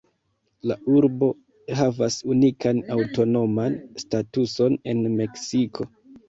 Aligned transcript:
La 0.69 0.75
urbo 0.93 1.27
havas 1.79 2.17
unikan 2.35 2.79
aŭtonoman 2.95 3.77
statuson 4.05 4.79
en 4.95 5.05
Meksiko. 5.21 5.89